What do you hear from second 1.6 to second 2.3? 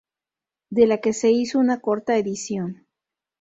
corta